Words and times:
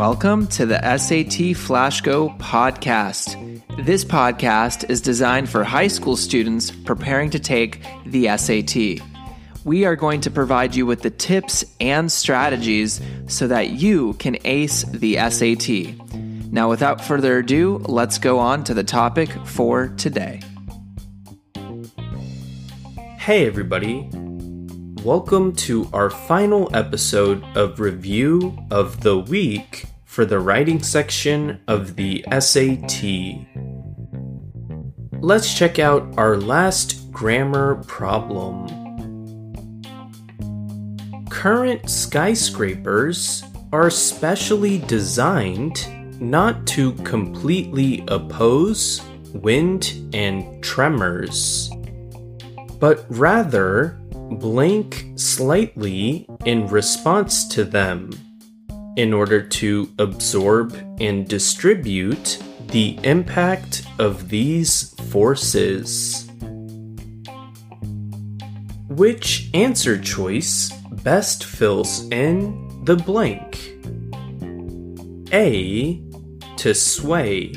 Welcome 0.00 0.46
to 0.46 0.64
the 0.64 0.80
SAT 0.96 1.54
Flash 1.54 2.00
Go 2.00 2.30
podcast. 2.38 3.36
This 3.84 4.02
podcast 4.02 4.88
is 4.88 5.02
designed 5.02 5.50
for 5.50 5.62
high 5.62 5.88
school 5.88 6.16
students 6.16 6.70
preparing 6.70 7.28
to 7.28 7.38
take 7.38 7.84
the 8.06 8.34
SAT. 8.38 9.06
We 9.62 9.84
are 9.84 9.96
going 9.96 10.22
to 10.22 10.30
provide 10.30 10.74
you 10.74 10.86
with 10.86 11.02
the 11.02 11.10
tips 11.10 11.66
and 11.82 12.10
strategies 12.10 13.02
so 13.26 13.46
that 13.48 13.72
you 13.72 14.14
can 14.14 14.38
ace 14.44 14.84
the 14.84 15.16
SAT. 15.16 16.02
Now, 16.50 16.70
without 16.70 17.04
further 17.04 17.40
ado, 17.40 17.76
let's 17.84 18.16
go 18.16 18.38
on 18.38 18.64
to 18.64 18.72
the 18.72 18.82
topic 18.82 19.28
for 19.44 19.88
today. 19.88 20.40
Hey, 23.18 23.46
everybody. 23.46 24.08
Welcome 25.04 25.54
to 25.56 25.88
our 25.92 26.08
final 26.08 26.74
episode 26.74 27.44
of 27.54 27.80
review 27.80 28.58
of 28.70 29.02
the 29.02 29.18
week 29.18 29.86
for 30.10 30.24
the 30.24 30.40
writing 30.40 30.82
section 30.82 31.60
of 31.68 31.94
the 31.94 32.24
SAT. 32.40 33.46
Let's 35.20 35.54
check 35.56 35.78
out 35.78 36.02
our 36.18 36.36
last 36.36 37.12
grammar 37.12 37.76
problem. 37.84 38.66
Current 41.30 41.88
skyscrapers 41.88 43.44
are 43.72 43.88
specially 43.88 44.78
designed 44.78 45.86
not 46.20 46.66
to 46.66 46.92
completely 47.04 48.02
oppose 48.08 49.00
wind 49.32 50.10
and 50.12 50.60
tremors, 50.60 51.70
but 52.80 53.06
rather 53.10 54.00
blink 54.10 55.12
slightly 55.14 56.26
in 56.44 56.66
response 56.66 57.46
to 57.46 57.62
them 57.62 58.10
in 59.00 59.14
order 59.14 59.40
to 59.40 59.90
absorb 59.98 60.76
and 61.00 61.26
distribute 61.26 62.38
the 62.68 62.98
impact 63.02 63.82
of 63.98 64.28
these 64.28 64.94
forces. 65.10 66.28
Which 68.88 69.48
answer 69.54 69.98
choice 69.98 70.70
best 71.02 71.44
fills 71.44 72.06
in 72.10 72.84
the 72.84 72.96
blank? 72.96 73.56
A. 75.32 76.02
To 76.58 76.74
sway. 76.74 77.54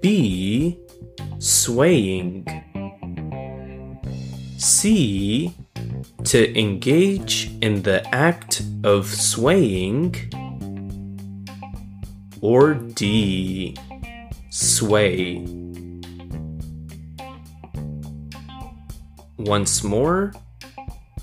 B. 0.00 0.78
Swaying. 1.38 2.46
C. 4.60 5.54
To 6.24 6.58
engage 6.58 7.50
in 7.62 7.82
the 7.82 8.06
act 8.14 8.62
of 8.84 9.06
swaying. 9.06 10.14
Or 12.42 12.74
D. 12.74 13.76
Sway. 14.50 15.46
Once 19.38 19.82
more, 19.82 20.34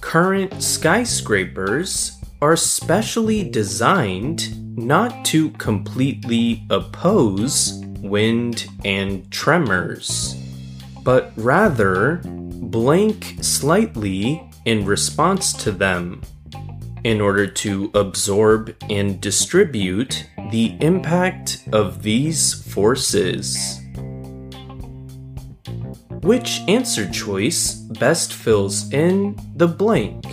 current 0.02 0.64
skyscrapers 0.64 2.20
are 2.42 2.56
specially 2.56 3.48
designed 3.48 4.78
not 4.78 5.26
to 5.26 5.50
completely 5.52 6.64
oppose 6.70 7.84
wind 8.00 8.68
and 8.86 9.30
tremors, 9.32 10.37
but 11.08 11.32
rather 11.38 12.20
blank 12.26 13.38
slightly 13.40 14.44
in 14.66 14.84
response 14.84 15.54
to 15.54 15.72
them 15.72 16.22
in 17.06 17.22
order 17.22 17.48
to 17.48 17.90
absorb 17.94 18.76
and 18.90 19.22
distribute 19.22 20.28
the 20.52 20.76
impact 20.82 21.64
of 21.72 22.04
these 22.04 22.62
forces. 22.74 23.80
Which 26.24 26.60
answer 26.68 27.10
choice 27.10 27.76
best 27.76 28.34
fills 28.34 28.92
in 28.92 29.40
the 29.56 29.68
blank? 29.68 30.26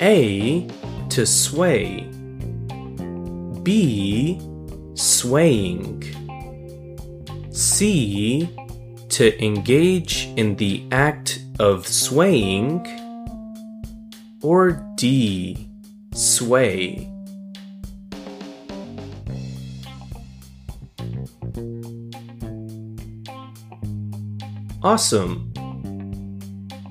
A. 0.00 0.66
To 1.10 1.26
sway. 1.26 2.08
B. 3.62 4.40
Swaying. 4.94 6.02
C 7.50 8.48
to 9.16 9.42
engage 9.42 10.26
in 10.36 10.54
the 10.56 10.86
act 10.92 11.40
of 11.58 11.88
swaying, 11.88 12.86
or 14.42 14.72
D. 14.96 15.70
Sway. 16.12 17.10
Awesome! 24.82 25.50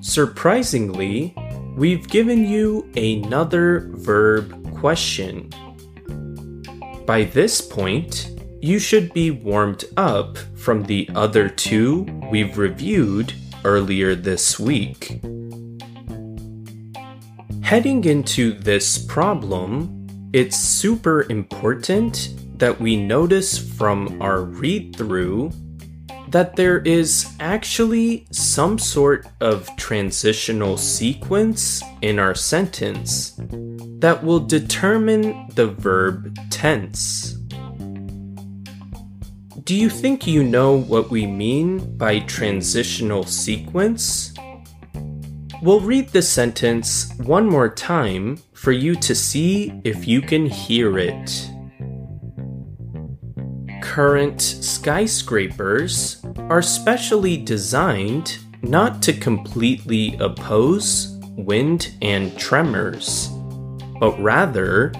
Surprisingly, 0.00 1.32
we've 1.76 2.08
given 2.08 2.44
you 2.44 2.90
another 2.96 3.88
verb 3.92 4.76
question. 4.80 5.48
By 7.06 7.22
this 7.22 7.60
point, 7.60 8.35
you 8.66 8.80
should 8.80 9.12
be 9.12 9.30
warmed 9.30 9.84
up 9.96 10.36
from 10.56 10.82
the 10.82 11.08
other 11.14 11.48
two 11.48 12.02
we've 12.32 12.58
reviewed 12.58 13.32
earlier 13.64 14.16
this 14.16 14.58
week. 14.58 15.20
Heading 17.62 18.02
into 18.04 18.54
this 18.54 18.98
problem, 18.98 20.08
it's 20.32 20.56
super 20.56 21.30
important 21.30 22.30
that 22.58 22.80
we 22.80 22.96
notice 22.96 23.56
from 23.56 24.20
our 24.20 24.42
read 24.42 24.96
through 24.96 25.52
that 26.30 26.56
there 26.56 26.80
is 26.80 27.32
actually 27.38 28.26
some 28.32 28.80
sort 28.80 29.28
of 29.40 29.70
transitional 29.76 30.76
sequence 30.76 31.84
in 32.02 32.18
our 32.18 32.34
sentence 32.34 33.38
that 34.00 34.24
will 34.24 34.40
determine 34.40 35.46
the 35.54 35.68
verb 35.68 36.36
tense. 36.50 37.36
Do 39.64 39.74
you 39.74 39.88
think 39.88 40.26
you 40.26 40.44
know 40.44 40.76
what 40.76 41.10
we 41.10 41.26
mean 41.26 41.96
by 41.96 42.20
transitional 42.20 43.24
sequence? 43.24 44.34
We'll 45.62 45.80
read 45.80 46.10
the 46.10 46.20
sentence 46.20 47.10
one 47.16 47.48
more 47.48 47.70
time 47.70 48.36
for 48.52 48.72
you 48.72 48.94
to 48.96 49.14
see 49.14 49.80
if 49.82 50.06
you 50.06 50.20
can 50.20 50.44
hear 50.44 50.98
it. 50.98 51.50
Current 53.80 54.42
skyscrapers 54.42 56.22
are 56.50 56.62
specially 56.62 57.38
designed 57.38 58.38
not 58.62 59.00
to 59.02 59.14
completely 59.14 60.16
oppose 60.20 61.18
wind 61.30 61.94
and 62.02 62.38
tremors, 62.38 63.30
but 63.98 64.20
rather 64.20 64.90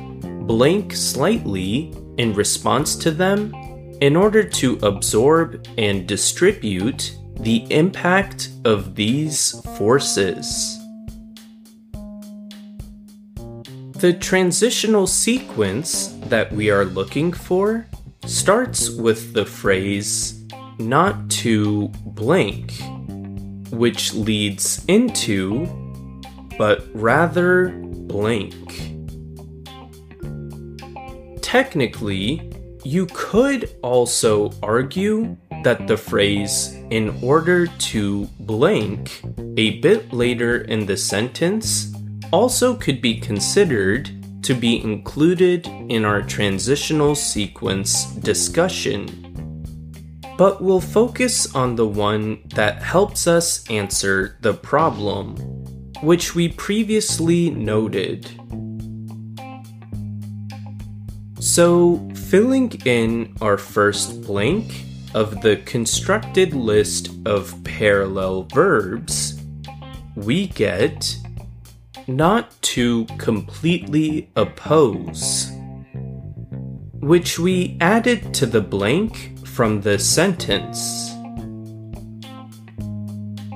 blink 0.46 0.94
slightly 0.94 1.92
in 2.16 2.32
response 2.32 2.96
to 2.96 3.10
them 3.10 3.52
in 4.00 4.16
order 4.16 4.42
to 4.42 4.78
absorb 4.82 5.66
and 5.78 6.06
distribute 6.06 7.16
the 7.40 7.66
impact 7.70 8.50
of 8.64 8.94
these 8.94 9.60
forces. 9.76 10.78
The 13.92 14.12
transitional 14.12 15.06
sequence 15.06 16.08
that 16.26 16.52
we 16.52 16.70
are 16.70 16.84
looking 16.84 17.32
for 17.32 17.86
starts 18.26 18.90
with 18.90 19.32
the 19.32 19.46
phrase 19.46 20.44
not 20.78 21.30
to 21.30 21.88
blink, 22.04 22.74
which 23.70 24.12
leads 24.12 24.84
into 24.86 25.66
but 26.58 26.86
rather 26.94 27.68
blink. 27.68 28.54
Technically, 31.42 32.50
you 32.86 33.06
could 33.06 33.76
also 33.82 34.52
argue 34.62 35.36
that 35.64 35.88
the 35.88 35.96
phrase 35.96 36.72
in 36.90 37.18
order 37.20 37.66
to 37.66 38.26
blink 38.38 39.22
a 39.56 39.80
bit 39.80 40.12
later 40.12 40.60
in 40.62 40.86
the 40.86 40.96
sentence 40.96 41.92
also 42.32 42.76
could 42.76 43.02
be 43.02 43.18
considered 43.18 44.08
to 44.44 44.54
be 44.54 44.80
included 44.84 45.66
in 45.88 46.04
our 46.04 46.22
transitional 46.22 47.16
sequence 47.16 48.04
discussion. 48.22 49.10
But 50.38 50.62
we'll 50.62 50.80
focus 50.80 51.52
on 51.56 51.74
the 51.74 51.88
one 51.88 52.38
that 52.54 52.80
helps 52.80 53.26
us 53.26 53.68
answer 53.68 54.38
the 54.42 54.54
problem, 54.54 55.34
which 56.02 56.36
we 56.36 56.50
previously 56.50 57.50
noted. 57.50 58.30
So, 61.40 62.08
filling 62.28 62.72
in 62.84 63.32
our 63.40 63.56
first 63.56 64.22
blank 64.22 64.84
of 65.14 65.40
the 65.42 65.56
constructed 65.58 66.54
list 66.54 67.08
of 67.24 67.54
parallel 67.62 68.42
verbs, 68.52 69.40
we 70.16 70.48
get 70.48 71.16
not 72.08 72.50
to 72.62 73.04
completely 73.18 74.28
oppose, 74.34 75.52
which 76.94 77.38
we 77.38 77.76
added 77.80 78.34
to 78.34 78.44
the 78.44 78.60
blank 78.60 79.46
from 79.46 79.80
the 79.82 79.98
sentence. 79.98 81.12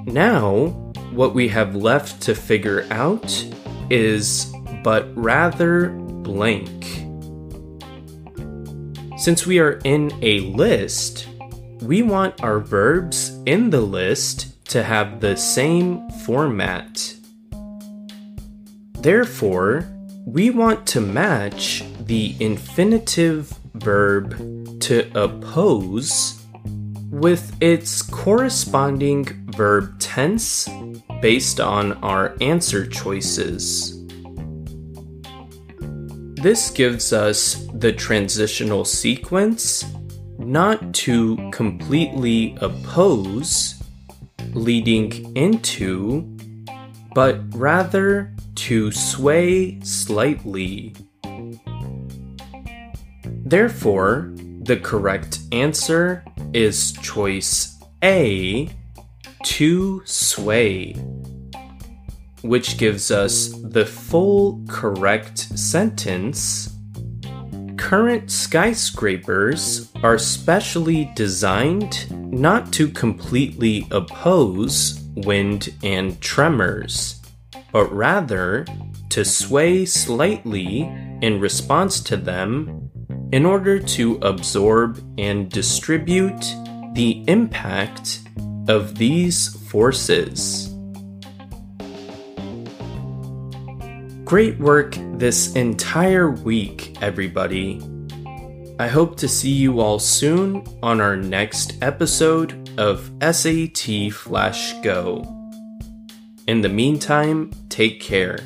Now, 0.07 0.69
what 1.11 1.35
we 1.35 1.49
have 1.49 1.75
left 1.75 2.23
to 2.23 2.37
figure 2.37 2.87
out 2.93 3.45
is 3.91 4.53
but 4.85 5.09
rather 5.17 5.91
blank. 5.91 7.00
Since 9.21 9.47
we 9.47 9.59
are 9.59 9.79
in 9.85 10.11
a 10.23 10.41
list, 10.41 11.29
we 11.83 12.01
want 12.01 12.43
our 12.43 12.59
verbs 12.59 13.39
in 13.45 13.69
the 13.69 13.83
list 13.83 14.65
to 14.69 14.83
have 14.83 15.21
the 15.21 15.37
same 15.37 16.09
format. 16.25 17.15
Therefore, 18.95 19.87
we 20.25 20.49
want 20.49 20.87
to 20.87 21.03
match 21.03 21.85
the 22.07 22.35
infinitive 22.41 23.53
verb 23.75 24.39
to 24.81 25.11
oppose 25.15 26.43
with 27.11 27.55
its 27.61 28.01
corresponding 28.01 29.27
verb 29.55 30.01
tense 30.01 30.67
based 31.21 31.61
on 31.61 31.93
our 32.03 32.35
answer 32.41 32.87
choices. 32.87 34.03
This 36.37 36.71
gives 36.71 37.13
us 37.13 37.70
the 37.81 37.93
transitional 37.93 38.85
sequence 38.85 39.85
not 40.38 40.94
to 40.94 41.37
completely 41.50 42.56
oppose, 42.61 43.82
leading 44.53 45.35
into, 45.37 46.37
but 47.15 47.41
rather 47.55 48.35
to 48.55 48.93
sway 48.93 49.81
slightly. 49.81 50.94
Therefore, 53.25 54.33
the 54.62 54.76
correct 54.76 55.41
answer 55.50 56.25
is 56.53 56.93
choice 56.93 57.79
A 58.05 58.69
to 59.43 60.03
sway, 60.05 60.93
which 62.43 62.76
gives 62.76 63.11
us 63.11 63.49
the 63.62 63.87
full 63.87 64.62
correct 64.69 65.38
sentence. 65.59 66.76
Current 67.91 68.31
skyscrapers 68.31 69.91
are 70.05 70.17
specially 70.17 71.11
designed 71.17 72.09
not 72.33 72.73
to 72.75 72.87
completely 72.87 73.89
oppose 73.91 75.03
wind 75.17 75.75
and 75.83 76.21
tremors, 76.21 77.21
but 77.73 77.93
rather 77.93 78.65
to 79.09 79.25
sway 79.25 79.87
slightly 79.87 80.83
in 81.21 81.41
response 81.41 81.99
to 82.03 82.17
them 82.17 82.93
in 83.33 83.45
order 83.45 83.81
to 83.81 84.21
absorb 84.23 85.03
and 85.19 85.51
distribute 85.51 86.55
the 86.95 87.25
impact 87.27 88.21
of 88.69 88.99
these 88.99 89.49
forces. 89.69 90.70
Great 94.31 94.61
work 94.61 94.94
this 95.15 95.56
entire 95.56 96.31
week, 96.31 96.97
everybody. 97.03 97.82
I 98.79 98.87
hope 98.87 99.17
to 99.17 99.27
see 99.27 99.50
you 99.50 99.81
all 99.81 99.99
soon 99.99 100.65
on 100.85 101.00
our 101.00 101.17
next 101.17 101.77
episode 101.82 102.71
of 102.79 103.11
SAT 103.21 104.12
Flash 104.12 104.73
Go. 104.85 105.25
In 106.47 106.61
the 106.61 106.69
meantime, 106.69 107.50
take 107.71 108.00
care. 108.00 108.38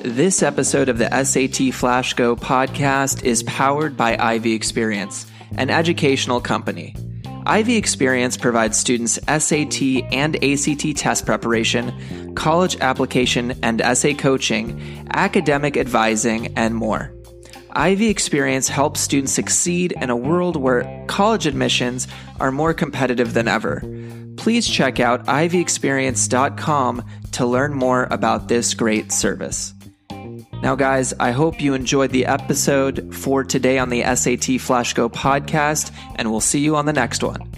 This 0.00 0.42
episode 0.42 0.88
of 0.88 0.98
the 0.98 1.22
SAT 1.22 1.72
Flash 1.72 2.14
Go 2.14 2.34
podcast 2.34 3.22
is 3.22 3.44
powered 3.44 3.96
by 3.96 4.16
Ivy 4.18 4.52
Experience, 4.52 5.30
an 5.56 5.70
educational 5.70 6.40
company. 6.40 6.96
Ivy 7.44 7.76
Experience 7.76 8.36
provides 8.36 8.78
students 8.78 9.18
SAT 9.26 9.82
and 10.12 10.42
ACT 10.44 10.96
test 10.96 11.26
preparation, 11.26 12.21
college 12.34 12.76
application 12.80 13.58
and 13.62 13.80
essay 13.80 14.14
coaching, 14.14 15.06
academic 15.12 15.76
advising, 15.76 16.56
and 16.56 16.74
more. 16.74 17.12
Ivy 17.72 18.08
Experience 18.08 18.68
helps 18.68 19.00
students 19.00 19.32
succeed 19.32 19.92
in 19.92 20.10
a 20.10 20.16
world 20.16 20.56
where 20.56 21.04
college 21.08 21.46
admissions 21.46 22.06
are 22.38 22.52
more 22.52 22.74
competitive 22.74 23.32
than 23.32 23.48
ever. 23.48 23.80
Please 24.36 24.68
check 24.68 25.00
out 25.00 25.24
ivyexperience.com 25.26 27.04
to 27.32 27.46
learn 27.46 27.74
more 27.74 28.08
about 28.10 28.48
this 28.48 28.74
great 28.74 29.12
service. 29.12 29.72
Now, 30.62 30.76
guys, 30.76 31.12
I 31.18 31.32
hope 31.32 31.60
you 31.60 31.74
enjoyed 31.74 32.10
the 32.10 32.26
episode 32.26 33.14
for 33.14 33.42
today 33.42 33.78
on 33.78 33.88
the 33.88 34.02
SAT 34.14 34.60
Flash 34.60 34.94
Go 34.94 35.08
podcast, 35.08 35.90
and 36.16 36.30
we'll 36.30 36.40
see 36.40 36.60
you 36.60 36.76
on 36.76 36.86
the 36.86 36.92
next 36.92 37.24
one. 37.24 37.51